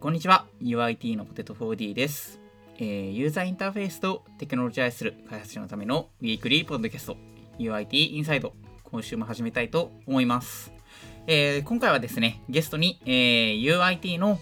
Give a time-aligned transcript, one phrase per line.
[0.00, 2.38] こんにちは UIT のポテト 4D です、
[2.76, 7.16] えーユーザーインターフェースとテクノロジー愛する開発者のためのウィークリーポッドキャスト
[7.58, 8.52] UIT インサイド
[8.84, 10.70] 今週も始めたいと思います、
[11.26, 14.38] えー今回はですねゲストに、えー UIT の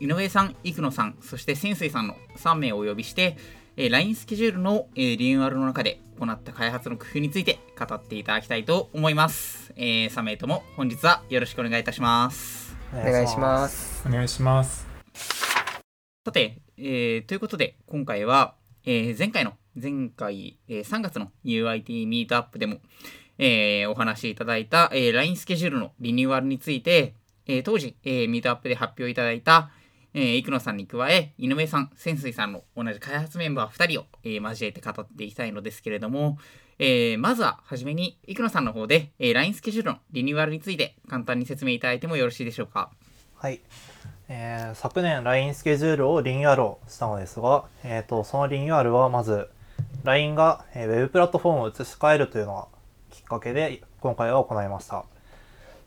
[0.00, 3.36] 井上さん、生野さん、そして潜水さんの3名をお呼びして、
[3.76, 9.72] えー LINE スケジュールの、えーリニューアルの中で行った開発の工夫について語っていただきたいと思います。
[9.76, 12.63] えー3名とも本日はよろしくお願いいたします。
[12.92, 14.06] お願いします。
[14.06, 14.86] お願いします。
[16.24, 22.78] さて、えーということで今回は、えー前回の前回、えー3月の UIT ミートアップでも、
[23.38, 27.14] えーお話しいただいた、えー LINE スケジュールのリニューアルについて、
[27.46, 29.70] えー当時、えーミートアップで発表いただいた、
[30.14, 36.38] えー、生野さんに加え、井上さん、潜水さんの同じ開発メンバー2人を、えー交えて語っていきたいのですけれども、
[36.78, 42.90] えーまずは初めに生野さんの方で、えー LINE スケジュールのリニューアルについて簡単に説明いただいてもよろしいでしょうか？
[43.36, 43.60] はい。
[44.28, 49.48] えー昨年 LINE スケジュールをリニューアルをしたのですが、えー、とそのリニューアルはまず
[50.02, 52.66] LINE が、えーウェブプラットフォームを移し替えるというのが
[53.10, 55.04] きっかけで今回は行いました。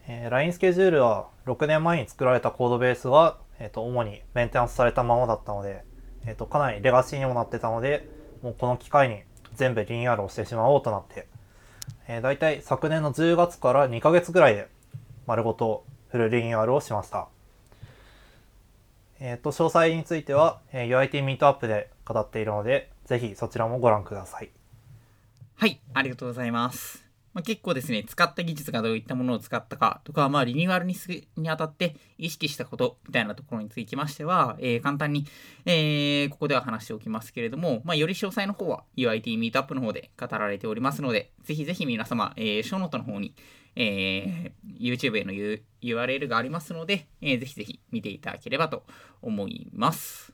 [0.07, 5.83] えー LINE スケジュールは6年前に作られたコードベースが、えー、と主にメンテナンスされたままだったので、
[6.25, 8.07] えー、とかなりレガシーにもなってたので
[8.41, 9.23] もうこの機会に
[9.57, 11.27] 全部リニューアルをしてしまおうとなって、
[12.07, 14.67] えー、大体昨年の10月から2ヶ月ぐらいで
[15.25, 17.27] 丸ごとフルリニューアルをしました。
[19.19, 24.49] えっ、と、詳細については、えー UIT ミートアップで語っているので、ぜひそちらもご覧ください。
[25.55, 27.06] はい、ありがとうございます。
[27.37, 35.27] まあ、結構ですね、使った技術がどういったものを使ったかとか、まあ、リニューアルにするにあたって意識したことみたいなところにつきましては、えー簡単に、
[35.67, 43.35] えーここでは話しておきますけれども、まあ、より詳細の方は UIT ミートアップの方で語られておりますので、ぜひぜひ皆様、えー、ショーノートの方に、
[43.75, 48.83] えー YouTube への U- URL がありますので、えーぜひぜひ見ていただければと
[49.21, 50.33] 思います。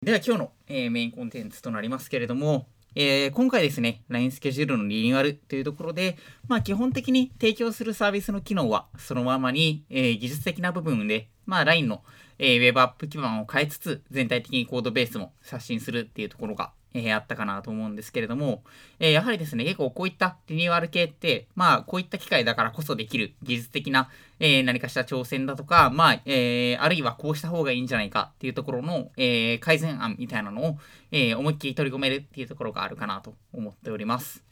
[0.00, 6.16] では今日の、えーメインコンテンツとなりますけれども、えー今回ですね、LINE スケジュールのリニューアルというところで、
[6.46, 12.04] まあ基本的に提供するサービスの機能はそのままに、えー技術的な部分で、まあ LINE の、
[12.38, 18.62] えーウェブアップ基盤を変えつつ、全体的にコードベースも刷新するっていうところが、えーあったかなと思うんですけれども、
[19.00, 24.08] えーやはりですね、結構こういったリニューアル系って、まあこういった機会だからこそできる技術的な、
[24.40, 30.78] えー何かした挑戦だとか、まあ、えあるいはこうした方がいいんじゃないかっていうところの、え改善案みたいなのを、
[31.10, 34.44] え思いっきり取り込めるっていうところがあるかなと思っております。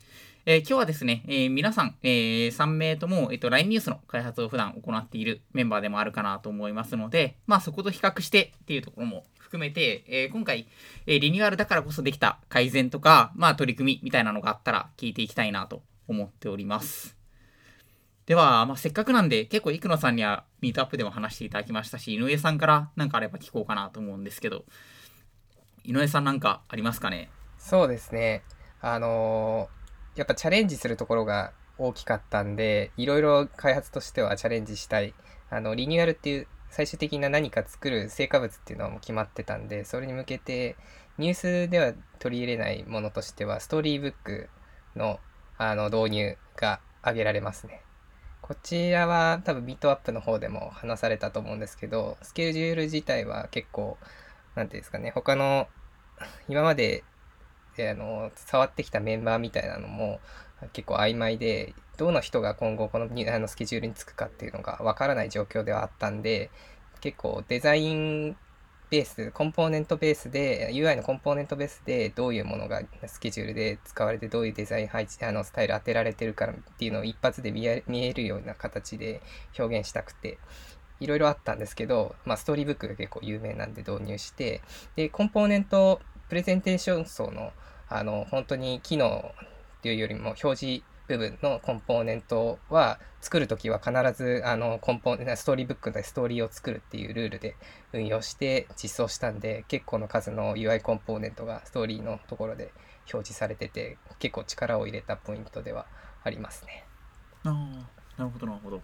[0.45, 10.67] えー今日はですね、えー皆さん、えー3名とも、えっと LINE ニュースの開発を普段行っているメンバーでもあるかなと思いますので、まあそこと比較してっていうところも含めて、えー今回、
[11.07, 17.19] えーリニューアルだからこそできた改善とか、まあ取り組みみたいなのがあったら聞いていきたいなと思っております。
[18.25, 24.65] では、まあ、せっかくなんで、結構、生野さんにはミートアップでも話していただきましたし、井上さんから何かあれば聞こうかなと思うんですけど、
[25.85, 27.29] 井上さんなんかありますかね？
[27.59, 28.45] そうですね。
[28.81, 35.15] あのーやっぱチャレンジするところが大きかったんで、いろいろ開発としてはチャレンジしたい。
[35.51, 40.77] あの、リニューアルっていう最終的な何か作る成果物っていうのはもう決まってたんで、それに向けて
[41.19, 44.49] ニュースでは取り入れないものとしては、ストーリーブック
[44.97, 45.21] の
[45.59, 47.83] あの導入が挙げられますね。
[48.41, 53.99] こちらは多分ミートアップの方でも話されたと思うんですけど、スケジュール自体は結構、
[54.55, 55.69] なんていうんですかね、他の
[56.49, 57.05] 今まで
[57.79, 60.21] あの触ってきたメンバーみたいなのも
[60.73, 66.51] 結構曖昧でどの人が今後このあのスケジュールにつくかっていうのがわからない状況ではあったんで
[67.01, 68.37] 結構デザイン
[68.93, 79.23] ベースコンポーネントベースで UI のコンポーネントベースでどういうものがスケジュールで使われてどういうデザイン配置あのスタイル当てられてるからっていうのを一発で見え見えるような形で
[79.59, 80.39] 表現したくて
[81.01, 84.61] いろいろあったんですけど、まあ、ストーリーブックが結構有名なんで導入して
[84.95, 87.53] でコンポーネントプレゼンテーション層の
[87.89, 89.33] あの本当に機能
[89.83, 97.57] っていうよりも表示部分のコンポーネントは作るときは必ずあのコンポーストーリーブックでストーリーを作るっていうルールで
[97.93, 102.71] 運用して実装したんで結構の数の UI コンポーネントがストーリーのところで
[103.13, 105.87] 表示されてて結構力を入れたポイントでは
[106.23, 106.85] ありますね。
[107.45, 107.53] ああ、
[108.17, 108.81] なるほど、なるほど。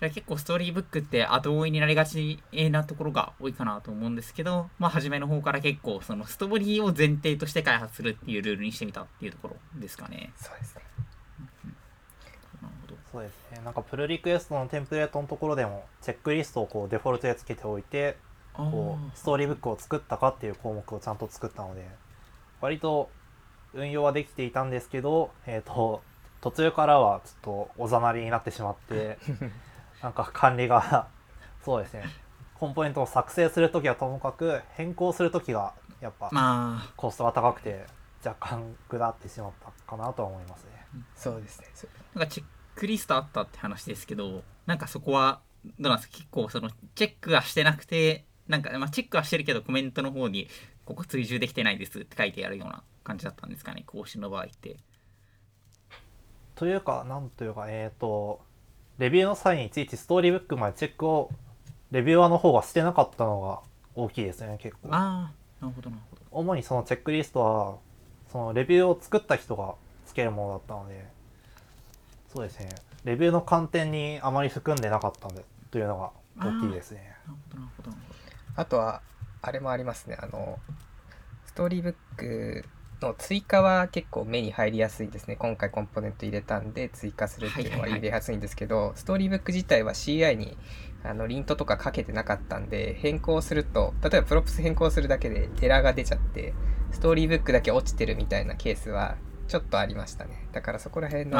[0.00, 2.38] 結構ストーリーブックって後追いになりがち
[2.70, 10.32] なところが多いかなと思うんですけど、まあ初めの方から結構そのストーリーを前提として開発するっていうルールにしてみたっていうところですかね。
[10.36, 10.82] そうですね。
[12.62, 12.94] なるほど。
[13.10, 13.62] そうですね。
[13.64, 18.18] なんかプルリクエストのテンプレートのところでも、チェックリストをこうデフォルトでつけておいて、
[18.52, 21.88] こうストーリーブックを作ったかっていう項目をちゃんと作ったので、
[22.60, 23.08] 割と
[23.72, 26.02] 運用はできていたんですけど、えっ、と、
[26.40, 29.18] 途中からはちょっとおざなりになってしまって、
[30.02, 31.08] なんか管理が
[31.64, 32.04] そうですね。
[32.54, 36.92] コンポーネントを作成するときはともかく変更するときがやっぱまあ。
[36.96, 37.86] コストが高くて
[38.24, 40.86] 若干下ってしまったかなとは思いますね。
[41.14, 41.66] そうですね。
[41.74, 45.40] そなんかチェックリストあったって話ですけどなんかそこは
[45.78, 46.16] どうなんですか？
[46.18, 50.48] 結構そのチェックはしてなくてなんか、まあ、チェックはしてるけどコメントの方に
[50.84, 53.82] ここ追従できてないですって書いてあるような感じだったんですかね？
[53.86, 54.76] 更新の場合って。
[56.54, 58.40] というかなんというかえっ、と
[58.98, 61.30] レビューの際にいちいちストーリーブックまでチェックを
[61.90, 63.60] レビュアーの方がしてなかったのが
[63.94, 64.88] 大きいですね結構。
[64.90, 66.22] ああなるほどなるほど。
[66.30, 67.76] 主にそのチェックリストは
[68.32, 69.74] そのレビューを作った人が
[70.06, 71.06] つけるものだったので
[72.32, 72.68] そうですね。
[73.04, 76.10] レビューの観点にあまり含んでなかったんでというのが
[76.44, 77.14] 大きいですね。
[77.26, 78.12] なるほどなるほどなるほ
[78.56, 78.60] ど。
[78.60, 79.02] あとは
[79.42, 80.16] あれもありますね。
[80.20, 80.58] あの
[81.46, 82.64] ストーリーブック
[83.00, 85.36] の追加は結構目に入りやすいですね。
[85.36, 90.56] 今回コンポーネント入れたんで追加するっていうのは入れやすいんですけど、ストーリーブック自体は CI に
[91.04, 96.54] あのリントとかかけてなかったんで変更すると例えばプロプス変更するだけでエラーが出ちゃって
[96.90, 99.16] ストーリーブックだけ落ちてるみたいなケースは
[99.46, 100.48] ちょっとありましたね。
[100.52, 101.38] だからそこら辺の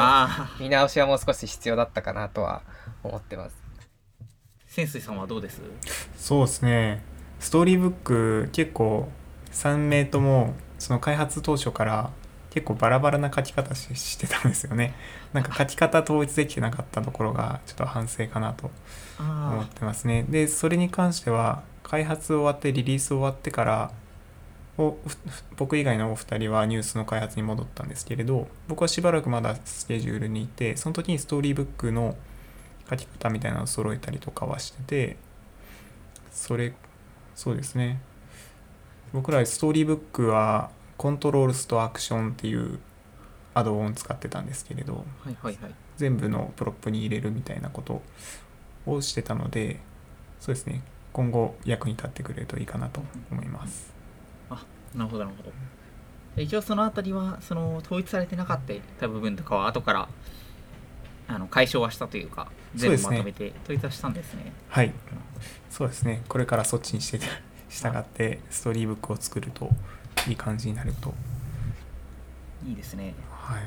[0.59, 2.61] 見直しはもう少し必要だったかなとは
[3.03, 3.57] 思ってます。
[4.67, 5.61] 潜水さんはどうです？
[6.15, 7.03] そうですね。
[7.39, 9.09] ストーリーブック結構
[9.51, 12.09] 3名ともその開発当初から
[12.49, 14.95] 結構バラバラな書き方ししてたんですよね。
[15.33, 18.71] なんか書き方統一できてなかったところがちょっと反省かなと
[19.19, 20.23] 思っあてますね。
[20.27, 23.91] でそれに関しては開発終わってリリース終わってから
[24.77, 32.15] おふふ僕以外のお二人はニュースの開発に戻ったんですけれど僕はしばらくまだスケジュールにいてその時にストーリーブックの
[32.89, 35.17] 書き方みたいなのを揃えたりとかはしてて
[36.31, 36.73] それ
[37.35, 37.99] そうですね
[39.13, 42.79] 僕らストーリーブックはコントロールスとアクションっていう
[43.53, 45.73] アドオンを使ってたんですけれどあはいはいはい。
[45.97, 48.01] 全部のプロップに入れるみたいなこと
[48.85, 49.79] をしてたので
[50.39, 50.81] そうですね。
[51.13, 53.01] 今後役に立ってくれるといいかなと
[53.31, 53.91] 思います。
[54.95, 55.51] なるほどなるほど。
[56.41, 58.59] 一応そのあたりはその統一されてなかっ
[58.99, 60.07] た部分とかは後から
[61.27, 64.53] あの解消はしたというか全部まとめて統一はしたんですね。
[64.69, 64.93] はい。
[65.69, 66.21] そうですね。
[66.27, 67.19] これからそっちにして
[67.69, 69.69] 従ってストーリーブックを作ると
[70.27, 71.13] いい感じになると。
[72.67, 73.13] いいですね。
[73.29, 73.61] はい。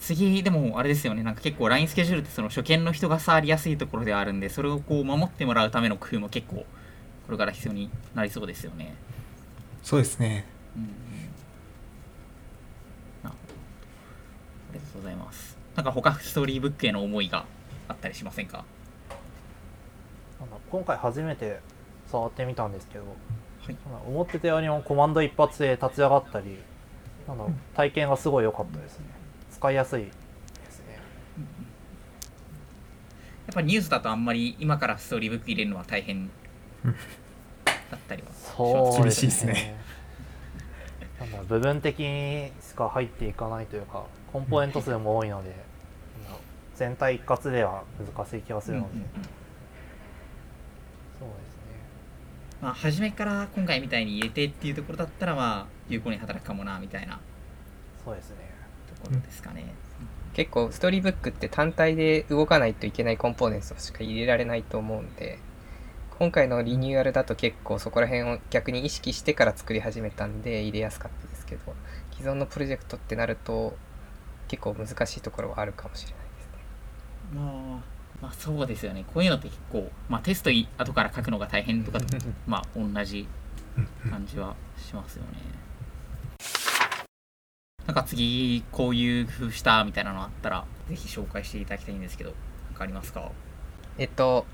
[0.00, 1.22] 次でもあれですよね。
[1.22, 6.66] なんか結構 LINE スケジュールってその初見の人が触りやすいところではあるんでそれをこう守ってもらうための工夫も結構こ
[7.32, 8.94] れから必要になりそうですよね。
[9.82, 10.46] そうですね。
[10.76, 10.82] うん
[13.24, 13.32] あ
[14.72, 15.56] りがとうございます。
[15.74, 17.46] なんか他ストーリーブックへの思いが
[17.88, 18.64] あったりしませんか？
[20.70, 21.60] 今回初めて
[22.10, 23.76] 触ってみたんですけどはい。
[24.06, 26.58] 思ってたよりもコマンド一発で立ち上がったり
[27.26, 27.44] なんだ
[27.74, 29.06] 体験がすごい良かったですね。
[29.50, 30.12] 使いやすいで
[30.70, 31.00] すね。
[33.46, 36.30] やっぱニュースだとあんまり今からストーリーブック入れるのは大変
[36.84, 36.92] だ
[37.96, 39.76] ったりはそう厳しいですね。
[41.18, 45.54] なんだ部分的にしか入っていかないというかコンポーネント数も多いので
[46.76, 49.10] 全体一括では難しい気がするので、うんうんうん
[51.18, 51.62] そうですね
[52.66, 57.20] まあ、初めから今回みたいに入れてっていうところだったらまあ有効に働くかもなみたいな。
[58.04, 58.38] そうですね。
[58.92, 59.72] ところですかね、
[60.32, 65.38] 結構ストーリーブックって単体で動かないといけないコンポーネントしか入れられないと思うんで
[66.18, 71.72] 今回のリニューアルだと結構そこら辺を逆に意識してから作り始めたんで入れやすかったですけど
[72.16, 73.76] 既存のプロジェクトってなると
[74.48, 77.40] 結構難しいところはあるかもしれないですね。
[77.40, 79.04] まあ、まあそうですよね。
[79.12, 82.06] こういうのって結構、まあ、テストい後から書くのが大変とかと
[82.46, 83.28] まあ同じ
[84.10, 85.28] 感じはしますよね。
[87.86, 92.34] なんか次こういう工夫したみたいなのあったらぜひ紹介していただきたいんですけど
[92.70, 93.30] 何かありますか？
[93.98, 94.44] えっと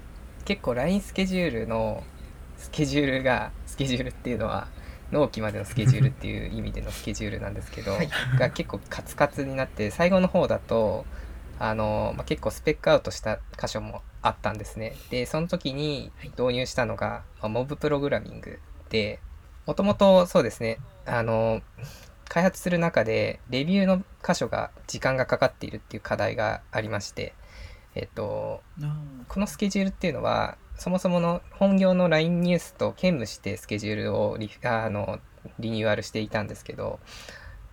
[0.45, 2.05] 結構 LINE スケジュールの
[2.59, 4.69] スケジュールがスケジュールっていうのは
[5.13, 8.09] 納期までのスケジュールっていう意味でのスケジュールなんですけど、はい。
[8.39, 11.05] が結構カツカツになって最後の方だと
[11.63, 14.95] あの、まあ、結構スペックアウトした箇所もあったんですね。
[15.11, 19.21] でその時に導入したのが、まあモブプログラミングで
[19.65, 21.63] もともとそうですねあの
[22.29, 27.33] 開発する中でレビューの箇所が時間がかかっているっていう課題がありまして
[27.95, 28.61] えっと
[29.29, 35.21] このスケジュールっていうのはそもそもの本業の LINE ニュースと兼務してスケジュールをリあの
[35.61, 36.99] リニューアルしていたんですけど、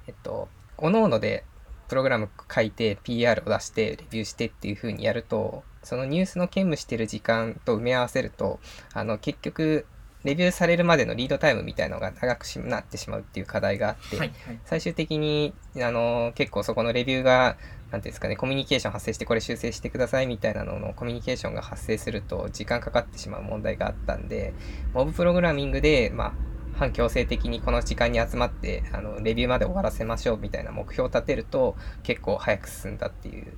[0.08, 1.44] えっと、各々で
[1.90, 8.60] プログラム書いて PR を出してレビューしてっていう風にやるとそのニュースの兼務してる時間と埋め合わせると
[8.94, 9.86] あの結局
[10.24, 14.60] レビューされるまでのリードタイムみたいのが長くしなってしまうっていう課題があって、はいはい。
[14.66, 17.56] 最終的にあの結構そこのレビューが
[17.92, 24.54] なんていうんですかね、コミュニケーション発生してこれ修正してくださいみたいなののコミュニケーションが発生すると時間かかってしまう問題があったんで、
[24.94, 26.34] モブプログラミングで、まあ、
[26.80, 33.58] 反強制的にこの時間に集まって、あの、レビューまで終わらせましょうみたいな目標を立てると結構早く進んだっていう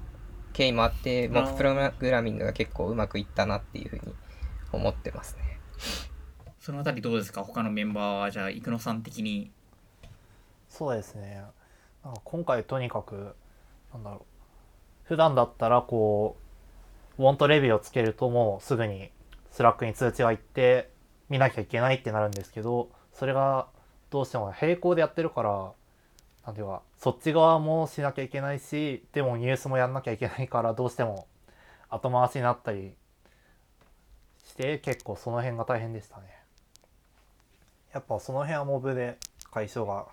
[0.53, 4.15] 経緯もあって、モブプログラミングが結構うまくいったなっていうふうに
[4.71, 5.59] 思ってますね。
[6.59, 7.43] そのあたりどうですか？
[7.43, 9.51] 他のメンバーはじゃあ生野さん的に。
[10.67, 11.43] そうですね。
[12.23, 13.35] 今回とにかく
[13.93, 14.21] なんだろう。
[15.03, 16.37] 普段だったらこ
[17.19, 19.11] う want review をつけるともうすぐに
[19.51, 20.89] Slack に通知が行って
[21.29, 23.67] 見なきゃいけないってなるんですけどそれが
[24.09, 25.71] どうしても並行でやってるから
[26.45, 31.27] なんていうかそっち側もしなきゃいけないしでもニュースもやんなきゃいけないからどうしても
[31.89, 32.93] 後回しになったり
[34.47, 36.23] して結構その辺が大変でしたね。
[37.93, 39.17] やっぱその辺はモブで
[39.51, 40.05] 解消が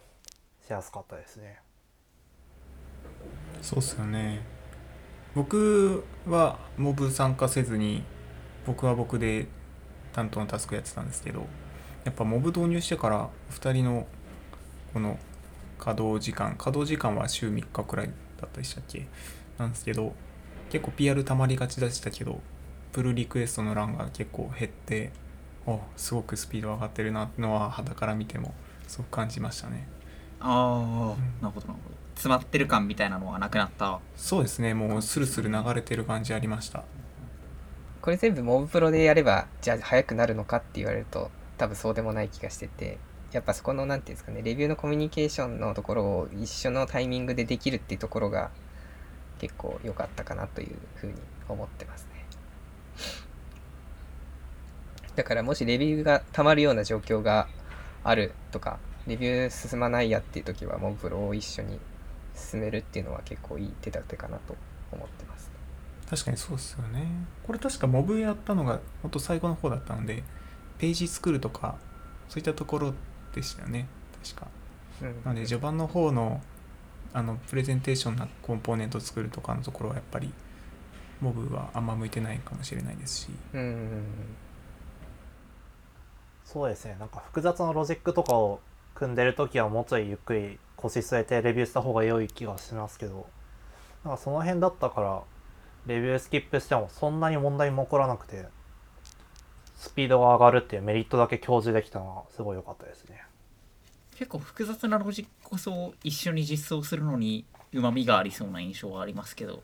[0.66, 1.60] しやすかったですね。
[3.62, 4.42] そうっすよね。
[5.34, 8.02] 僕はモブ参加せずに
[8.66, 9.46] 僕は僕で
[10.12, 11.46] 担当のタスクやってたんですけど
[12.08, 14.06] やっぱモブ導入してから2人の
[14.94, 15.18] この
[15.78, 18.06] 稼働時間稼働時間は週3日くらい
[18.40, 19.06] だったでしたっけ？
[19.58, 20.14] なんですけど
[20.70, 22.40] 結構 PR 溜まりがちでしたけど
[22.92, 25.12] プルリクエストの欄が結構減って
[25.66, 28.54] おすごくスピード上がってるなってのは肌から見ても
[28.86, 29.86] すごく感じましたね。
[30.40, 31.96] ああ、なるほどなるほど。
[32.14, 34.00] 詰まってる感みたいなのはなくなった。
[34.16, 34.72] そうですね。
[34.72, 36.84] もうスルスル流れてる感じありました。
[38.00, 42.98] これ全部モブプロでやればじゃあ速くなるのかって言われると多分そうでもない気がしてて
[43.32, 48.50] やっぱそこの何ていうんですかねレビューのコミュニケーションのところを一緒のタイミングでできるっていうところが
[49.38, 51.14] 結構良かったかなというふうに
[51.48, 52.18] 思ってますね。
[55.14, 57.48] だからもしレビューが溜まるような状況が
[58.04, 61.80] あるとかレビュー進まないやっていう時はモブプロを一緒に
[62.34, 64.54] 進めるっていうのは結構いい手立てかなと
[64.92, 65.50] 思ってます
[66.08, 67.06] 確かにそうですよね。
[67.46, 70.22] これ確かモブやったのがほんと最後の方だったので
[70.78, 71.76] ページ作るとか
[72.28, 72.94] そういったところ
[73.34, 73.86] でしたよね。
[74.22, 74.46] 確か。
[75.02, 75.24] うん。
[75.24, 76.40] なので序盤の方の
[77.12, 80.30] あのプレゼンテーションなコンポーネント作るとかのところはやっぱり
[81.20, 83.28] モブはあんま向いてないかもしれないですし。
[83.54, 84.02] うん。
[86.44, 86.96] そうですね。
[86.98, 88.60] なんか複雑なロジックとかを
[88.94, 93.28] 組んでる時はもうちょいゆっくり腰据えてレビューした方が良い気がしますけど。
[94.04, 95.22] なんかその辺だったから
[95.86, 98.46] レビュースキップしてもそんなに問題も起こらなくて
[99.78, 103.22] スピードが上がるっていうメリットだけ享受できたのはすごい良かったですね。
[104.16, 109.62] 結構複雑なロジックこそ一緒に実装するのにうまみがありそうな印象はありますけど。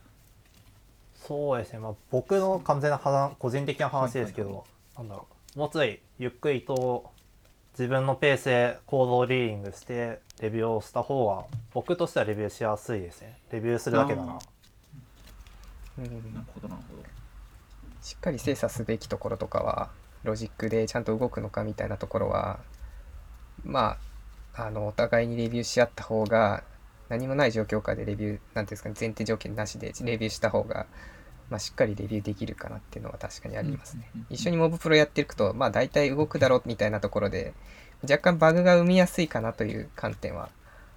[1.16, 1.80] そうですね。
[1.80, 4.64] まあ僕の完全な話個人的な話ですけど、はいは
[4.98, 5.58] なんだろう。
[5.58, 7.10] もうちょいゆっくりと
[7.72, 13.36] 自分のペースでコードをリーディングしてレビューをした方が僕としてはレビューしやすいですね。
[13.50, 14.38] レビューするだけならあ
[15.98, 16.04] うん。
[16.04, 17.02] なるほどなるほど。
[18.00, 19.90] しっかり精査すべきところとかは
[20.24, 22.58] ロジックでちゃんと動くのかみたいなところは
[23.64, 23.98] ま
[24.54, 26.64] ああのお互いにレビューし合った方が
[27.08, 30.86] 何もない状況下でレビューなんていうんですかね前提条件なしでレビューした方が、
[31.50, 34.10] まあ、しっかりレビューできるかなっていうのは確かにありますね。
[34.30, 37.52] 一緒にモブプロやっていくとまあ大体動くだろうみたいなところで
[38.02, 40.48] 若干バグが生みやすいかなという観点は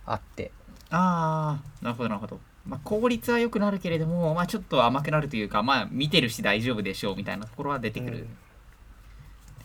[0.06, 0.52] あって。
[0.90, 8.28] ああなるほどなるほど、まあ、効率は良くなるけれども、まあ、ちょっと甘くなるというかまあ見てるし大丈夫でしょうみたいなところは出てくる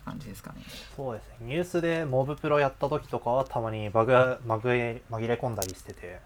[0.04, 0.62] 感じですかね、
[0.96, 1.36] そうですね。
[1.40, 6.20] ニュースでモブプロやった時とかはたまにバグが紛れ紛れ込んだりしてて。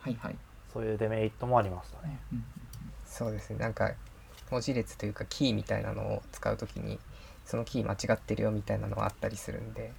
[0.00, 0.36] はいはい、
[0.70, 2.18] そういうデメリットもありましたね。
[2.32, 2.44] うん
[3.06, 3.58] そうですね。
[3.60, 3.92] なんか
[4.50, 6.98] 文字列というかキーみたいなのを使うときに
[7.44, 9.92] そのキー間違ってるよみたいなのはあったりするんで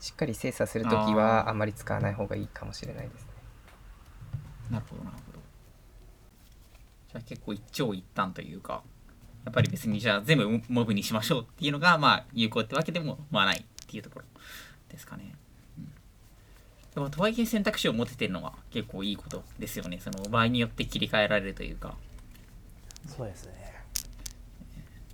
[0.00, 1.14] しっかり精査するときあー。
[1.14, 3.28] はあんまり使わない方がいいかもしれないですね。
[4.70, 5.38] なるほどなるほど。
[7.08, 8.82] じゃあ結構一長一短というか
[9.48, 14.26] やっぱり別にじゃあ全部モブにしましょうっていうのがまあ有効ってわけでもまあないっていうところ
[14.90, 15.34] ですかね、
[15.78, 15.90] うん。
[16.94, 20.00] でもとはいえ選択肢を持ててるのは結構いいことですよね。
[20.00, 21.96] その場合によって切り替えられるというか。
[23.06, 23.54] そうですね。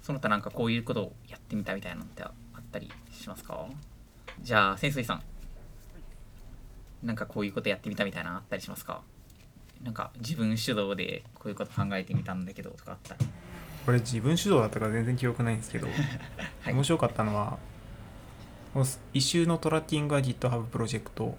[0.03, 3.69] その他なんかこういうことをやってみたみたいなのってあったりしますか？
[4.43, 5.23] じゃあ潜水さん。
[7.05, 9.00] なんかこういうことやってみたみたいなのあったりしますか？
[9.81, 13.21] なんか自分主導でこういうこと考えてみたんだけどとかあったら
[13.85, 15.87] これ自分主導だったから全然記憶ないんですけど、
[16.62, 16.73] はい。
[16.73, 17.59] 面白かったのは
[18.73, 21.38] この一周のトラッキングが GitHub プロジェクトを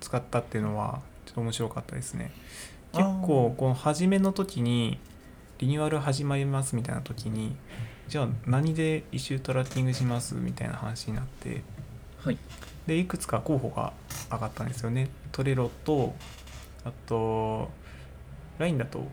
[0.00, 2.32] 使ったっていうのはちょっと面白かったですね。
[2.92, 4.98] 結構この初めの時に
[5.58, 7.56] リニューアル始まりますみたいな時に
[8.08, 11.62] じゃあ何で一周トラッキングしますみたいな話になって
[12.22, 12.38] はい。
[12.86, 13.92] でいくつか候補が
[14.30, 15.08] 上がったんですよね。
[15.32, 16.14] トレロと
[16.84, 17.70] あと
[18.58, 19.04] LINE だと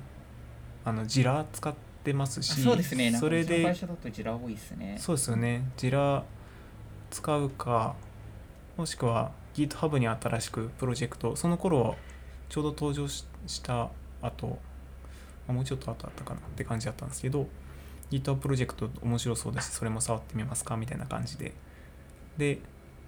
[0.85, 3.15] あのジラ使ってますしそうですね。
[3.17, 4.97] それで会社だとジラ多いですね。
[4.99, 5.71] そうですよね。
[5.77, 6.23] ジラ
[7.11, 7.95] 使うか
[8.75, 11.95] もしくは GitHub に新しくプロジェクトその頃
[12.49, 13.89] ちょうど登場しした
[14.21, 14.57] 後
[15.47, 17.47] あもうちょっと後あったかなって感じだったんですけど
[18.09, 21.53] GitHub プロジェクト面白そうだしそれも触ってみますかみたいな感じで。
[22.37, 22.59] で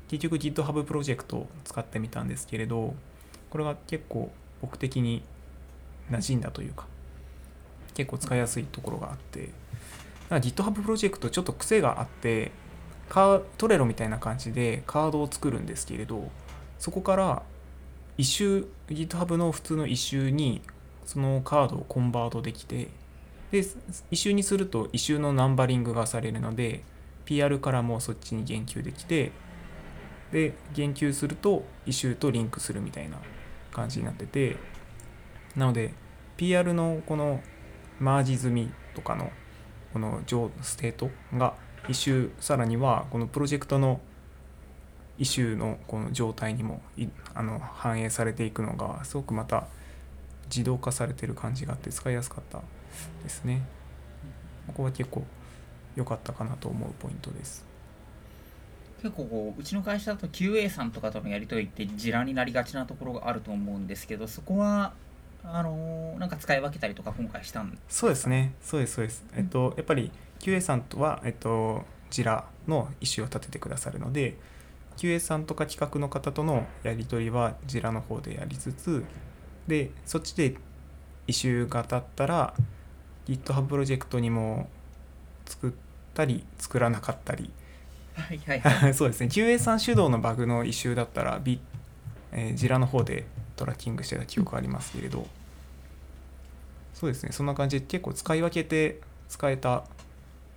[0.08, 2.94] 結局 GitHub プロジェクトを使ってみたんですけれど
[3.50, 5.24] これが結構僕的に
[6.12, 6.86] 馴染んだというか
[7.96, 9.50] 結構使いやすいところがあって
[10.30, 12.52] なんか GitHub プロジェクトちょっと癖があって
[13.10, 16.30] カートレロみたいな感じでカードを作るんですけれど
[16.78, 17.44] そこから
[18.18, 20.62] 一周 GitHub の普通の一周に
[21.06, 22.90] そのカードをコンバートできて
[23.52, 23.64] で
[24.12, 26.84] 一周にすると一周のナンバリングがされるので
[27.26, 29.32] PR からもそっちに言及できて
[30.32, 33.18] で言及すると issue とリンクするみたいな
[33.72, 34.58] 感じになってて
[35.56, 35.94] なので
[36.38, 37.42] PR のこの
[38.00, 39.32] マージ済みとかの
[39.94, 40.22] この
[40.62, 41.54] state が
[41.88, 44.02] issue さらにはこのプロジェクトの
[45.18, 46.82] issue のこの状態にも
[47.34, 49.68] あの反映されていくのがすごくまた
[50.48, 52.62] 自動化されてる感じがあって使いやすかった
[53.24, 53.66] ですね。
[54.68, 55.24] ここは結構
[55.96, 57.66] 良かったかなと思うポイントです。
[59.02, 64.94] 結構こううちの会社だと QA さんとかとのやり取りってジラになりがちなところがあると思うんですけどそこは
[65.52, 67.78] あのーなんか使い分けたりとか今回したん？
[67.90, 69.26] そうですね、そうです、そうです。
[69.36, 74.38] えっと、やっぱり QA さんとは、えっと、ジラの意思を立ててくださるので、
[74.98, 79.04] QA さんとか企画の方とのやり取りはジラの方でやりつつ、
[79.68, 80.56] で、そっちで
[81.28, 82.54] イシューが立ったら、
[83.28, 84.70] GitHub プロジェクトにも
[85.46, 85.72] 作っ
[86.14, 87.52] たり、作らなかったり、
[88.14, 88.94] はいはいはい。
[88.96, 91.60] そうですね、QA さん主導のバグのイシューだったら、ビ
[92.32, 93.26] えージラの方で
[93.56, 95.28] トラッキングしてた記憶ありますけれど、
[96.94, 99.84] そうですね、そんな感じで結構使い分けて使えた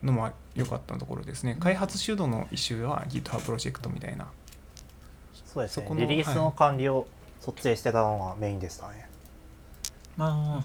[0.03, 1.57] のも良かったところですね。
[1.61, 4.29] 開発主導のイシューは GitHub プロジェクトみたいな。
[5.47, 7.07] そうですそこのねリリースの管理を
[7.41, 9.09] そっちでしてたのがメインでしたね。
[10.17, 10.65] まあ。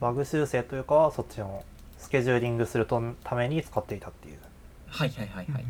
[0.00, 1.64] バグ修正というかはそっちの
[1.98, 4.38] スケジューリングするとために使っていたっていう。
[4.86, 5.64] はいはいはいはい。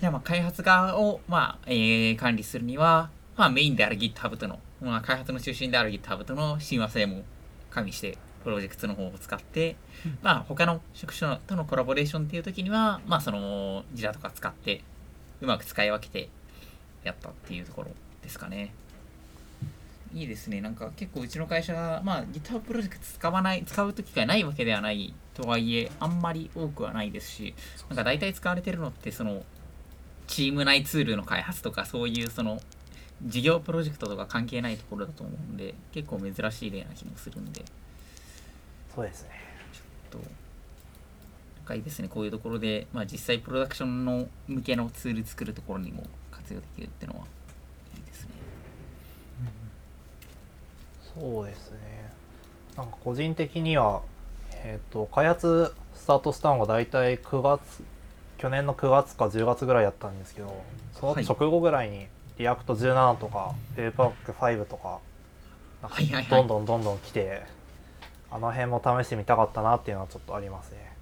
[0.00, 7.22] じゃあまあ開発側を、まあえー管理するには、まあ、メインである GitHub との、まあ、開発の中心である GitHub との親和性も
[7.70, 9.76] 加味してプロジェクトの方を使って、
[10.22, 14.82] まあ他の職種とのコラボレーションっていう時にはまあそのジラとか使って
[15.40, 16.28] うまく使い分けて
[17.02, 17.88] やったっていうところ
[18.22, 18.72] ですかね。
[20.12, 20.60] いいですね。
[20.60, 27.54] なんか結構うちの会社がまあ GitHub プロジェクト使わない使う時がないわけではないとはいえあんまり多くはないですし
[27.88, 29.42] なんか大体使われてるのってその
[30.26, 32.60] チーム内ツールの開発とかそういうその
[33.26, 37.64] 事業プロジェクトとか関係ないところだと思うんで結構珍しい例な気もするんで。
[38.94, 39.30] そうですね。
[40.10, 40.24] とな
[41.62, 42.08] んかいいですね。
[42.08, 47.26] こういうところで、まあ、実際プロダクションの向けのツール作るところにも活用できるっていうのは
[47.96, 48.30] いいですね。
[51.18, 51.78] そうですね。
[52.76, 54.02] なんか個人的には
[54.50, 57.82] えっ、と開発スタートしたのが大体9月
[58.36, 61.24] 去年の9月か10月ぐらいだったんですけどそのはい。
[61.24, 62.06] 直後ぐらいに
[62.38, 64.98] React 17とか Webpack5 とか
[66.30, 67.42] どんどんどんどん来て
[68.30, 70.92] あの辺も試してみたかったなっていうのはちょっとありますね。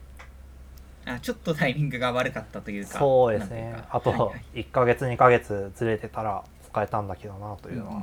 [1.04, 3.74] あちょっとタイミングが悪かったというかそうですね。
[3.76, 3.96] か。
[3.96, 4.60] あとはいはい。
[4.60, 8.02] 1ヶ月2ヶ月ずれてたら使えたんだけどなというのは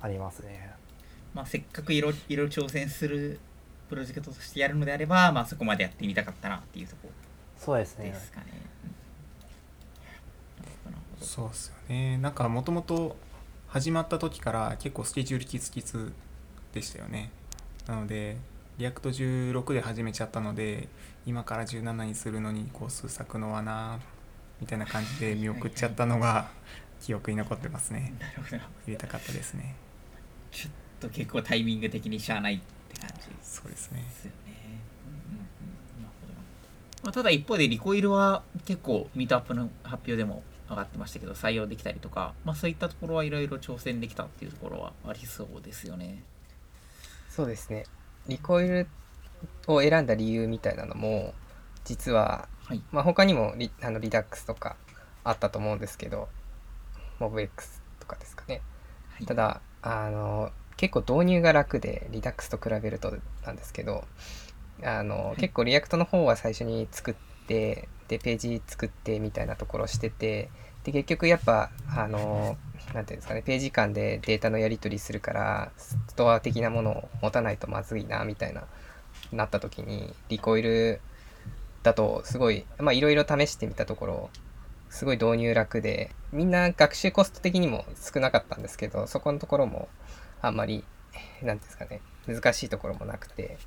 [0.00, 0.72] ありますね。
[1.32, 3.40] まあ、せっかくいろいろ挑戦する
[3.88, 7.10] プロジェクトとしてやるのであれば、まあ、そこまでやってみたかったなっていうとこ
[7.58, 8.06] そうですね。
[8.06, 8.46] ろですかね。
[8.48, 8.73] うんなるほど
[11.24, 12.18] そうですよね。
[12.18, 13.16] なんかもともと
[13.68, 16.12] 始まった時から結構スケジュールキツキツ
[16.72, 17.30] でしたよね。
[17.86, 18.36] なので、
[18.78, 20.88] React 16で始めちゃったので、
[21.26, 23.98] 今から17にするのにこう数作のはな
[24.60, 26.48] みたいな感じで見送っちゃったのが
[27.00, 28.14] 記憶に残ってますね。
[28.20, 28.56] なるほど。
[28.56, 29.74] 入れたかったですね。
[30.50, 32.60] ちょっと結構タイミング的にしゃあないっ
[32.92, 34.00] て感じですそうですね。
[34.00, 34.12] よね。
[35.06, 35.38] うん
[37.02, 40.42] まあ、ただ一方で Recoil は結構 meetup の発表でも
[40.74, 46.22] 上がってましたけど採用できたりとか、まあ、そういったところはいろいろ挑戦できたっていうところはありそうですよね。
[47.30, 47.84] そうですね。
[48.28, 48.86] Recoil
[49.66, 51.34] を選んだ理由みたいなのも、
[51.84, 52.82] 実は、はい。
[52.92, 54.76] まあ、他にもリあの Redux とか
[55.24, 56.28] あったと思うんですけど、
[57.20, 57.48] MobX
[58.00, 58.62] とかですかね。
[59.10, 64.04] はい、ただ、あの、結構導入が楽で、 Redux と比べるとなんですけど、
[64.82, 67.14] あの、い結構 React の方は最初に作っ
[67.46, 70.50] て、で、ページ作ってみたいなところをしてて、
[70.84, 72.56] で結局やっぱあの
[72.92, 78.64] なんていうんですかねページ間でデータのやり取りするからストア的なものを持たないとまずいなみたいな
[79.32, 81.00] なった時にリコイル
[81.82, 84.30] だとすごいまあいろいろ試してみたところ
[84.90, 89.88] すごい導入楽でみんな学習コスト的にも少なかったんですけどそこのところも
[90.40, 90.84] あんまり
[91.42, 93.58] なんてですかね難しいところもなくて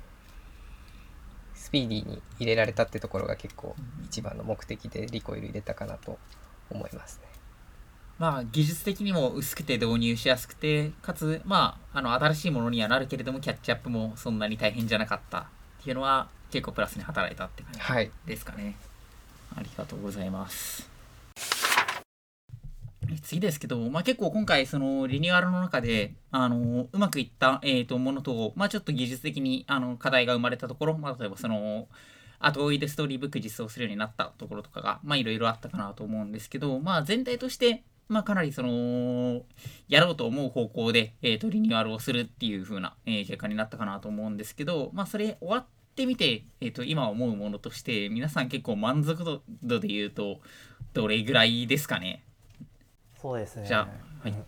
[1.54, 6.18] スピーディーに入れられたってところが結構一番の目的でリコイル入れたかなと
[6.70, 7.28] 思いますね。
[8.18, 15.44] まあ技術的にも薄くて導入しやすくてかつまああの新しいものにはなるけれどもキャッチアップもそんなに大変じゃなかったっ
[15.82, 18.10] ていうのは結構プラスに働いたって感じはい。
[18.26, 18.74] ですかね。
[19.56, 20.88] ありがとうございます。
[23.22, 31.88] 次ですけど、まあ、結構今回そのリニューアルの中であのうまくいった、えー、とものと、まあ、ちょっと技術的にあの課題が生まれたところ、まあ、例えばその
[32.40, 39.42] 後追いでストーリーブック実装するようになったところとかがまあいろいろあったかなと思うんですけど、まあ、全体として、まあ、かなりその
[39.88, 45.64] やろうと思う方向で、えー、とリニューアルをするっていう風な、えー結果になったかなと思うんですけど、まあ、それ終わっ
[45.96, 50.38] てみて、えー、と今思うものとして皆さん結構満足度で言うと
[50.92, 52.22] どれぐらいですかね？
[53.20, 53.66] そうですね。
[53.66, 53.88] じゃあ
[54.22, 54.30] はい。
[54.30, 54.44] うん。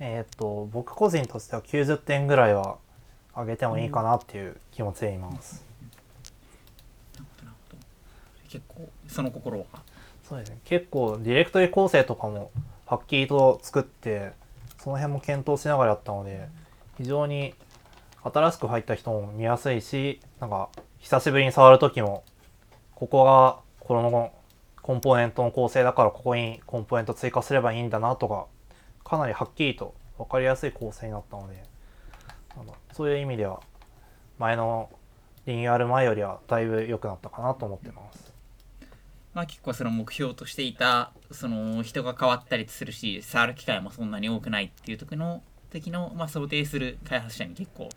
[0.00, 2.78] えーっと僕個人としては90点ぐらいは
[3.36, 5.69] 上げてもいいかなっていう気持ちでいます、なるほどなるほど
[8.50, 9.66] 結構その心は
[10.22, 12.50] そうですね結構ディレクトリ構成とかも
[12.86, 14.32] はっきりと作って
[14.78, 16.48] その辺も検討しながらやったので
[16.98, 17.54] 非常に
[18.22, 22.24] 新しく入った人も見やすいしなんか久しぶりに触る時も
[22.94, 24.32] ここがこの
[24.82, 28.46] コンポーネントの構成だからここにコンポーネント追加すればいいんだなとか
[29.04, 31.62] かなりはっきりと分かりやすい構成になったので
[32.56, 33.60] のそういう意味では
[34.38, 34.90] 前の
[35.46, 38.29] リニューアル前よりはだいぶ良くなったかなと思ってます。
[39.34, 47.88] まあ結構その目標としていたその人が変わったりするし触る機会もそんなに多くないっていう時の時の、まあ、想定する開発者に結構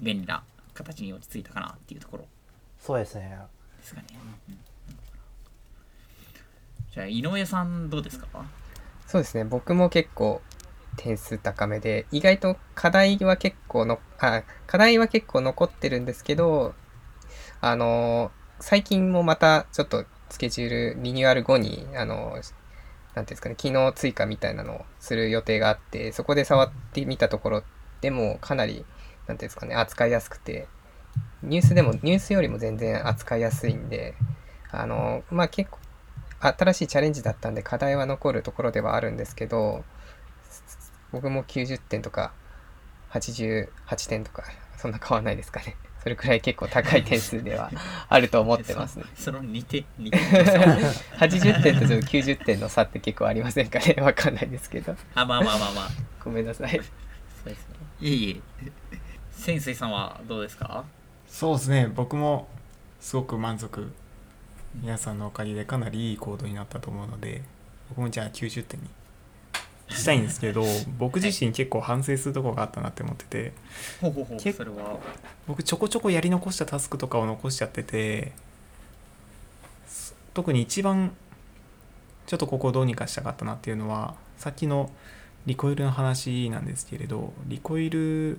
[0.00, 2.24] 便利な形に落ち着いたかなっていうところ
[2.78, 3.38] そうですね
[3.78, 4.06] ですかね。
[4.48, 4.58] うん
[6.92, 8.28] じゃあ井上さんどうですか？
[9.08, 9.44] そうですね。
[9.44, 10.40] 僕も結構
[10.96, 16.72] 点数高めで、意外と課題は結構の、あ、課題は結構残ってるんですけど、
[17.60, 22.40] あの最近もまたちょっとスケジュール、リニューアル後に、あの
[23.14, 27.62] なんていうんですかね、機能追加みたいなのをする予定があって、そこで触ってみたところ
[28.00, 28.84] でもかなり、
[29.26, 30.66] なんていうんですかね、扱いやすくて、
[31.42, 34.14] ニュースでも、ニュースよりも全然扱いやすいんで、
[34.70, 35.78] あのまあ結構、
[36.40, 39.82] 新しいチャレンジだったんで課題は残るところではあるんですけど
[41.10, 42.32] 僕も90点とか
[43.12, 43.68] 88
[44.08, 44.44] 点とか
[44.76, 45.76] そんな変わんないですかね。
[46.04, 47.70] それくらい結構高い点数では
[48.10, 49.06] あると思ってますね。
[49.16, 50.18] その似て似て
[51.18, 53.96] 80点と90点の差って結構ありませんかね。
[54.02, 54.94] わかんないですけど。
[55.14, 55.88] あまあまあまあまあ。
[56.22, 56.70] ごめんなさい。
[56.72, 56.80] そう
[57.48, 57.74] ですね。
[58.02, 58.70] いえいえ。
[59.32, 60.84] 潜水さんはどうですか？
[61.26, 61.88] そうですね。
[61.88, 62.48] 僕も
[63.00, 63.90] すごく満足。
[64.74, 67.42] 皆さんのおかげでかなりいい行動になったと思うので
[67.88, 68.88] 僕もじゃあ90点に
[69.88, 70.64] したいんですけど
[70.98, 73.52] 僕自身結構反省するところがあったなって思ってて
[74.00, 74.98] ほうほうほそれは。
[75.46, 78.32] 僕ちょこちょこやり残したタスクとかを残しちゃってて
[79.86, 81.14] す特に一番
[82.26, 84.90] ちょっとここをどうにかしたかったなっていうのはさっきの
[85.46, 88.38] リコイルの話なんですけれどリコイル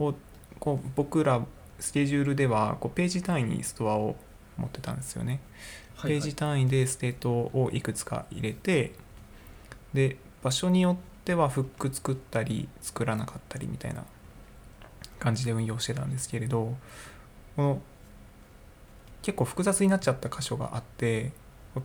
[0.00, 0.14] を
[0.58, 1.44] こう僕ら
[1.78, 4.16] スケジュールではこうページ単位にストアを
[4.56, 5.40] 持ってたんですよね。
[6.02, 8.92] ページ単位で state をいくつか入れて
[9.94, 14.04] で場所によってはフック作ったり作らなかったりみたいな
[15.18, 16.74] 感じで運用してたんですけれど
[17.56, 17.80] この
[19.22, 21.32] 結構複雑になっちゃった箇所があって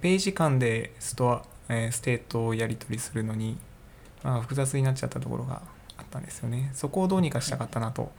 [0.02, 3.58] ページ間で store、えー state をやり取りするのに、
[4.24, 5.62] まあ、複雑になっちゃったところが
[5.98, 6.72] あったんですよね。
[6.74, 8.12] そこをどうにかしたかったなと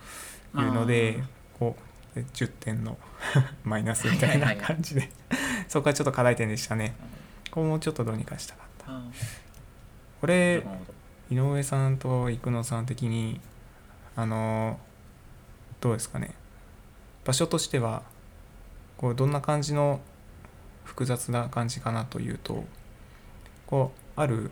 [0.56, 1.22] いうので
[1.58, 1.76] こ
[2.16, 2.96] う10点の
[3.64, 5.10] マイナスみたいな感じで。
[5.68, 6.94] そこはちょっと課題点でしたね。
[7.50, 8.92] ここもちょっとどうにかしたかった。
[8.92, 9.02] あ
[10.20, 10.64] これ
[11.30, 13.40] 井上さんと生野さん的に
[14.16, 14.78] あの
[15.80, 16.34] どうですかね。
[17.24, 18.02] 場所としては
[18.96, 20.00] こうどんな感じの
[20.84, 22.64] 複雑な感じかなというと
[23.66, 24.50] こうある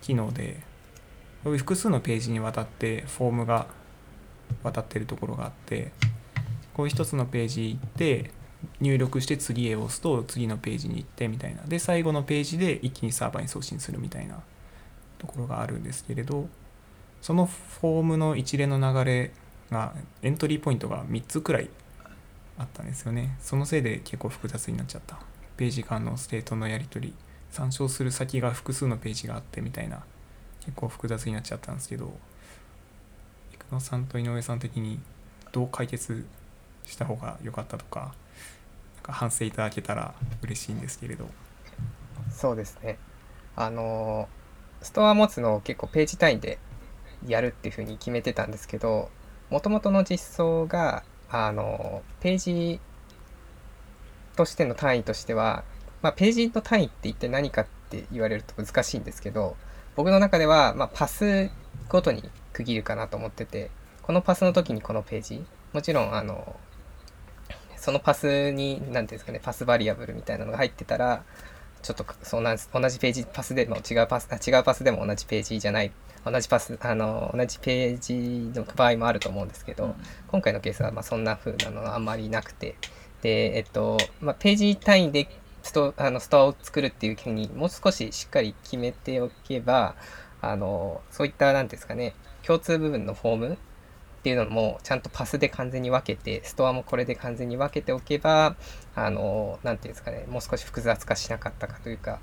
[0.00, 0.60] 機能で
[1.44, 3.66] こういう複数のページにわたってフォームが
[4.62, 5.92] 渡ってるところがあって
[6.72, 8.30] こういう一つのページ行って
[8.80, 11.62] 入力して次へ押すと次のページに行ってみたいな。
[11.64, 14.40] で最後のページで一気にサーバーに送信するみたいな
[15.18, 16.48] ところがあるんですけれど
[17.20, 19.32] そのフォームの一連の流れ
[19.70, 21.68] がエントリーポイントが3つくらい
[22.56, 23.36] あったんですよね。
[23.40, 25.18] そのせいで結構複雑になっちゃった。
[25.56, 27.14] ページ間の state のやり取り
[27.50, 30.04] 参照する先が複数のページがあってみたいな
[30.60, 32.12] 結構複雑になっちゃったんですけど
[33.70, 35.00] 生野さんと井上さん的に
[35.50, 36.24] どう解決
[36.84, 38.12] した方が良かったとかなん
[39.02, 41.28] か反省いただけたら嬉しいんですけれど。
[42.30, 42.98] そうですね。
[43.56, 44.37] あのー
[44.82, 46.58] ストア持つのを結構ページ単位で
[47.26, 49.10] やるっていうふうに決めてたんですけど、
[49.50, 52.80] もともとの実装が、あのページ
[54.34, 55.64] としての単位としては、
[56.00, 59.56] まあ、ページの単位って一体何かって言われると難しいんですけど、
[59.96, 61.50] 僕の中では、まあ、パス
[61.88, 63.70] ごとに区切るかなと思ってて、
[64.02, 66.56] このパスの時にこのページ、もちろん、あの、
[67.76, 71.24] そのパスに、なんていうんですかね、パスバリアブルみたいなのが入ってたら、
[71.82, 72.70] ちょっとそうなんです。
[72.72, 75.92] 同じページパスでも違うパスあ違うパスでも同じページじゃない
[76.24, 79.94] 同じパスあの同じページの場合もあると思うんですけど、
[80.28, 82.74] 今回のケースはまあそんな風なのはあんまりなくて。
[83.22, 85.28] でえっと、まあ、ページ単位で
[85.64, 89.96] ストあのストアを作るっていうふうにもう少ししっかり決めておけば
[90.40, 92.14] あのそういった何ですかね
[92.46, 93.58] 共通部分のフォーム
[94.18, 98.56] っていうのもちゃんとパスで完全に分けてストアもこれで完全に分けておけば
[98.94, 102.18] あの何ていうんですかねもう少し複雑化しなかったかというか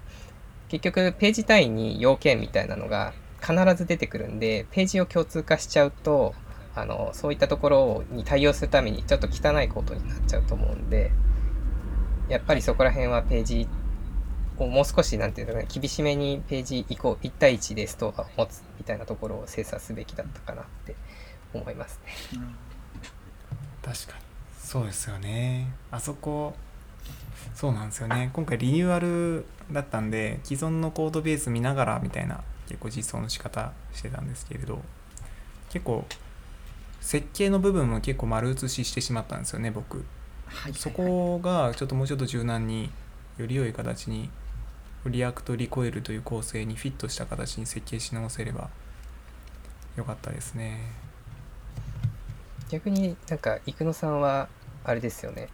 [0.67, 6.35] 結局ページ単位に要件みたいなのが必ず出てくるんでページを共通化しちゃうと
[6.75, 11.11] あのそういったところに対応するためにちょっと汚いことになっちゃうと思うんで
[12.27, 13.67] やっぱりそこら辺はページ
[14.57, 20.95] をもう少しなんていうのかな厳しめにページ以降1対1でストアを持つみたいなところを精査すべきだったかなって
[21.57, 22.39] 思いますね。
[23.81, 24.25] 確かに。
[24.59, 25.67] そうですよね。
[25.91, 26.55] あそこ
[27.53, 28.29] そうなんですよね。
[28.33, 34.81] 今回リニューアルだったんで既存のコードベース見ながらみたいな結構実装の仕方してたんですけれど
[35.69, 36.05] 結構
[36.99, 40.03] 設計の部分も結構丸写ししてしまったんですよね僕。
[40.47, 42.89] はいそこがちょっともうちょっと柔軟に
[43.37, 44.29] より良い形に
[45.05, 48.69] リアクトリコイルという構成にフィットした形に設計し直せれば
[49.95, 50.79] よかったですね
[52.69, 54.49] 逆になんか生野さんは
[54.83, 55.49] あれですよね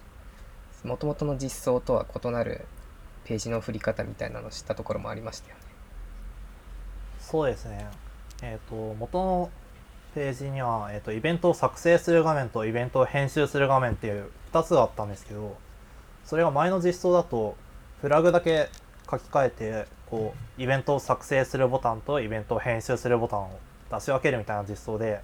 [0.84, 2.66] もともとの実装とは異なる
[3.24, 5.62] ページの振り方みたいなのを知ったところもありましたよね。
[7.20, 7.88] そうですね。
[8.42, 9.50] えっ、と、元の
[10.14, 15.56] ページには、えっ、と、イベントを作成する画面とイベントを編集する画面っていう2つがあったんですけど、
[16.24, 17.56] それが前の実装だと、
[18.00, 18.68] フラグだけ
[19.08, 23.58] 書き換えて、こう、イベントを作成するボタンとイベントを編集するボタンを
[23.90, 25.20] 出し分けるみたいな実装で、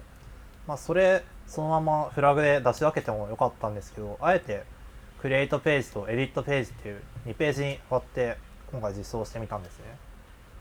[0.65, 4.63] まあ、それ、そのままフラグで出し分けてもよかったんですけど、あえて、
[5.19, 8.37] クリエイトページとエディットページっていう2ページに割って
[8.71, 9.85] 今回実装してみたんですね。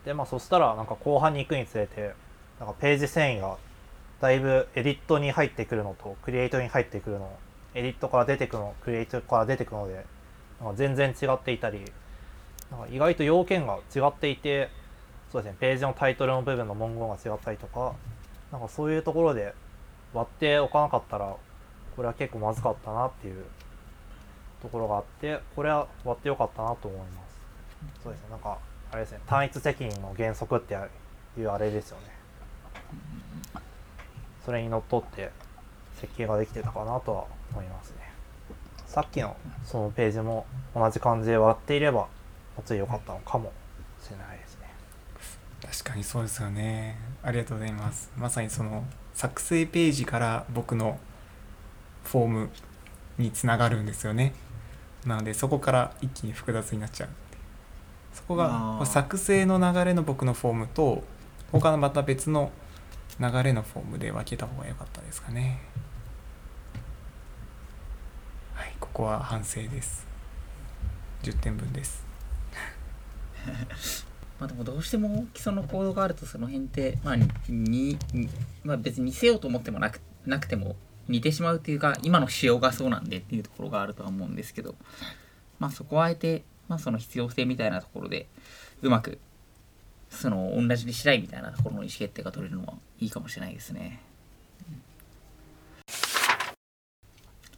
[0.04, 2.14] でまあそしたらなんか後半に行くにつれて
[2.58, 3.58] なんかページ遷移が
[4.20, 7.30] だいぶエディットに入ってくるのとクリエイトに入ってくるの
[7.74, 10.04] エディットから出てくるのクリエイトから出てくるので
[10.60, 11.80] なんか全然違っていたり
[12.70, 14.70] なんか意外と要件が違っていて
[15.30, 17.94] そうですねページのタイトルの部分の文言が違ったりとか
[18.50, 19.54] なんかそういうところで
[20.14, 21.36] 割っておかなかったら
[21.96, 23.44] これは結構まずかったなっていう
[24.62, 28.02] ところがあってこれは割ってよかったなと思います。
[28.02, 28.28] そうですね。
[28.30, 28.58] なんか
[28.90, 29.20] あれですね。
[29.26, 30.74] 単一責任の原則って
[31.38, 32.18] いうあれですよね。
[34.44, 35.30] それにのっとって
[35.96, 38.10] 設計ができてたかなとは思いますね。
[38.86, 42.08] さっきのそのページも同じ感じで割っていればも
[42.58, 43.52] うちょい良かったのかも
[44.02, 44.72] しれないですね。
[45.60, 46.96] 確かにそうですよね。
[47.22, 48.10] ありがとうございます。
[48.16, 48.82] まさにその
[49.18, 50.96] 作成ページから僕の
[52.04, 52.50] フォーム
[53.18, 54.32] につながるんですよね。
[55.04, 57.08] なのでそこから一気に複雑になっちゃう。
[58.14, 61.02] そこが作成の流れの僕のフォームと
[61.50, 62.52] 他のまた別の
[63.18, 65.62] 流れのフォームで分けた方が良かったですかね。
[68.54, 70.06] はいここは反省です。
[71.24, 72.06] 10点分です
[74.38, 77.16] まあでもどうしても基礎の行動があるとその辺って、まあ、
[77.48, 77.98] に
[78.64, 80.76] まあ、別に似せようと思ってもなくなくても
[81.08, 84.74] 似てしまうっていうか今の仕様がそうなんでっていうところがあるとは思うんですけど
[85.58, 88.26] まあそこはあえて、まあ、その必要性みたいなところで
[88.82, 89.18] うまく
[90.10, 94.00] その同じにしないみたいなところの意思決定が取れるのはいいかもしれないですね。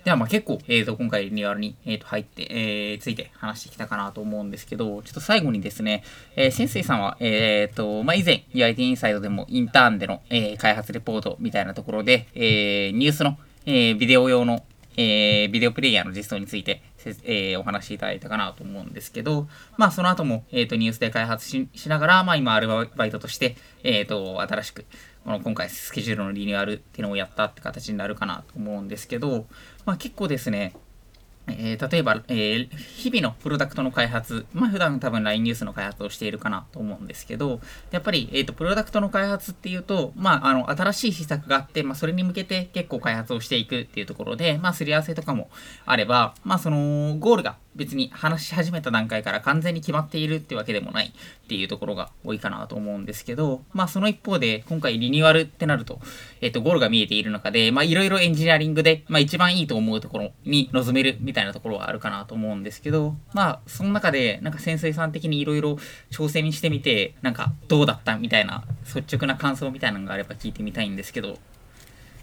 [0.05, 6.03] ではまあ結構、えー、と今回リニューアルに、えー、と入って、えーついて話してきたかなと思うんですけど、ちょっと最後にですね、
[6.37, 14.65] えー、潜水さんは、えーとまあ、以前 UIT インサイドでもインターンでの、えー開発レポートみたいなところで、えーニュースの、えービデオ用の、
[14.97, 16.83] えービデオプレイヤーの実装について、
[17.25, 24.85] えーお話しいただいたかなと思うんですけど、まあその後も、えー、とニュースで開発しながら、まあ今アルバイトとして、えー、と新しく
[25.25, 29.47] この今回スケジュールのリニューアルっていうのをやったって形になるかなと思うんですけど、
[29.85, 30.75] まあ結構ですね、
[31.59, 37.61] えー例えば、えー日々のプロダクトの開発、まあ普段多分 LINE ニュースの開発をしているかなと思うんですけど、
[37.91, 45.51] やっぱり、えーと、プロダクトの開発っていうと、まあ、あの、新しい施策があって、まあ、それに向けて結構開発をしていくっていうところで、まあ、すり合わせとかも
[45.87, 56.01] あれば、まあ、その、ゴールが別に話し始めた段階から完全に決まっているってわけでもないっていうところが多いかなと思うんですけど、まあ、その一方で、今回リニューアルってなると、
[56.41, 65.79] えっ、と、ゴールが見えている中で、まあ、いろいろエンジニアリングで、まあ、一番いいと思うところに臨めるみたいなところはあるかなと思うんですけど、まあ、その中で、なんか潜水さん的にいろいろ
[66.11, 71.39] 挑戦してみて、なんかどうだったみたいな、率直な感想みたいなのがあれば聞いてみたいんですけど、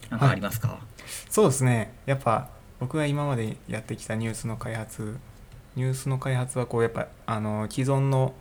[0.09, 0.79] なんかありますか、
[1.29, 1.93] そうですね。
[2.05, 5.17] やっぱ僕が今までやってきたニュースの開発
[5.77, 8.33] ニュースの開発はこうやっぱあの既存の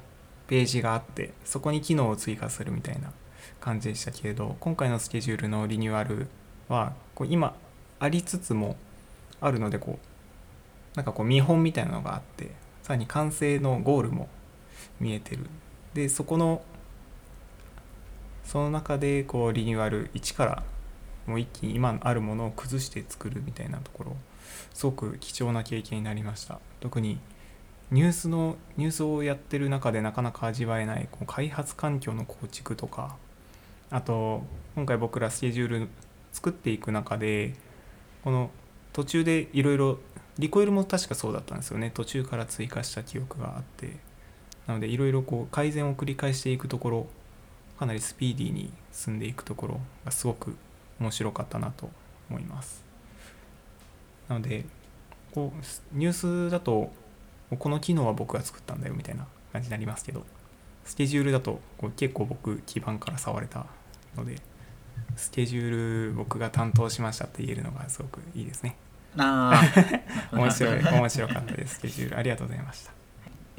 [0.46, 3.12] ページがあってそこに機能を追加するみたいな
[3.60, 6.28] 感じでしたけれど今回のスケジュールのリニューアル
[6.70, 7.54] はこう今
[8.00, 8.76] ありつつも
[9.38, 14.28] あるのでこうなんかこう見本みたいなのがあってさらに完成のゴールも
[14.98, 15.44] 見えてる。
[15.92, 16.62] でそこの
[18.44, 20.62] その中でこうリニューアル1から
[21.26, 24.16] もう一気に今あるものを崩して作るみたいなところ
[24.72, 26.60] すごく貴重な経験になりました。
[26.80, 27.18] 特に
[27.90, 33.16] ニュースのニュースをやってる中でなかなか味わえないこう開発環境の構築とか
[33.90, 34.42] あと
[34.74, 35.88] 今回僕らスケジュール
[36.32, 37.54] 作っていく中で
[38.24, 38.50] この
[38.92, 39.98] 途中でいろいろ
[40.38, 41.90] リコイルも確かそうだったんですよね。
[41.94, 43.96] 途中から追加した記憶があって。
[44.66, 47.06] なのでいろいろこう改善を繰り返していくところ
[47.78, 50.56] かなりスピーディーに進んでいくところがすごく
[50.98, 51.88] 面白かったなと
[52.28, 52.85] 思います。
[54.28, 54.64] なので
[55.32, 56.12] こうニュー
[56.48, 56.92] スだと
[57.58, 60.24] この機能は僕が作ったんだよみたいな感じになりますけど
[60.84, 63.66] スケジュールだとこう結構僕基盤から触れた
[64.16, 64.36] ので
[65.16, 65.70] スケジュー
[66.08, 68.76] ル僕が担当しましたって言えるのがすごくいいですね。
[69.18, 69.62] あ
[70.32, 71.74] あ、 面白い面白かったです。
[71.76, 72.92] スケジュールありがとうございました。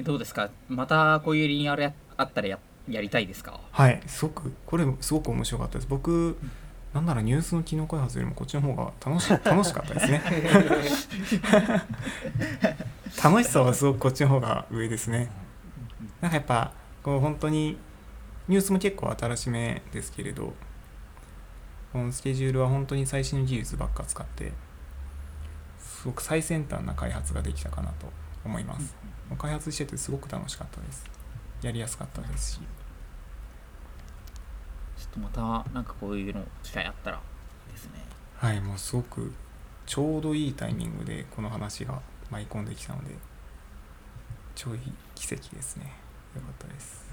[0.04, 0.50] どうですか？
[0.68, 3.60] またこういうリニューアルやあったらややりたいですか？
[3.72, 5.88] はいすごくこれすごく面白かったです。
[5.88, 6.38] 僕
[6.98, 10.20] なんならニュースの機能開発よりもこっちの方が楽し 楽しかったですね。
[13.24, 15.30] 楽しさはすごくこっちの方が上ですね。
[16.22, 17.78] なんかやっぱこう本当に
[18.48, 20.56] ニュースも結構新しめですけれど
[21.94, 24.52] このスケジュールは本当に最新の技術ばっか使って
[25.80, 28.12] すごく最先端な開発ができたかなと
[28.44, 28.96] 思います。
[29.38, 31.06] 開発しててすごく楽しかったです。
[31.62, 32.62] やりやすかったですし
[35.14, 37.20] ちょっとまたなんかこういうの機会あったら
[37.72, 37.92] ですね。
[38.36, 39.34] はいもうすごく
[39.86, 43.16] ちょうどいいタイミングでこの話が舞い込んできたので
[44.56, 44.80] 超いい
[45.16, 45.94] 奇跡ですね。
[46.36, 47.08] よかったです。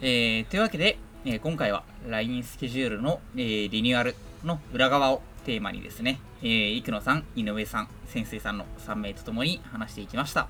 [0.00, 10.48] えーというわけで、えー今回は LINE スケジュールの、えーリニューアルの裏側をテーマにですね、えー、生野さん、井上さん、潜水さんの3名とともに話していきました。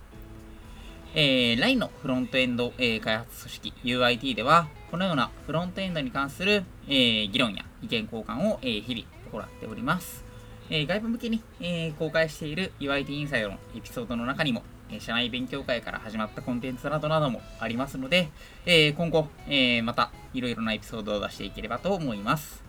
[1.17, 10.25] えー LINE のフロントエンド、えー開発組織 UIT では、このようなフロントエンドに関する、えー議論や意見交換を、えー日々行っております。
[10.71, 18.29] えー外部向けに、えー公開している UIT インサイドのエピソードの中にも、えー社内勉強会から始まったコンテンツなどなどもありますので、
[18.67, 22.65] えー今後、えーまたいろいろなエピソードを出していければと思います。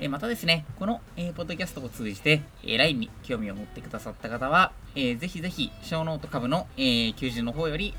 [0.00, 7.94] えまたですね、この、えーポッドキャストを通じて、えー LINE に興味を持ってくださった方は、えーぜひぜひ、小ノート株の、えー求人の方より、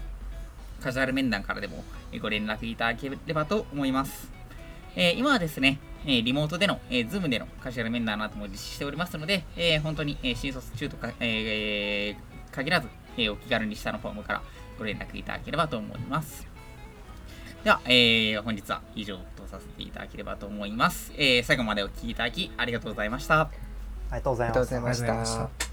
[0.82, 4.32] カジュアル面談からでもえご連絡いただければと思います。
[4.96, 12.16] え今はですね、えリモートでの、えー、Zoom でのカジュアル面談なども実施しておりますので、え本当に、え新卒中とか、え
[12.52, 14.42] 限らず、えお気軽に下のフォームから
[14.78, 16.53] ご連絡いただければと思います。
[17.64, 21.14] では、えー本日は以上とさせていただければと思います。
[21.16, 23.42] えー最後までお聞きいただきありがとうございました。
[23.42, 23.50] あ
[24.48, 25.00] りがとうございまし
[25.68, 25.73] た。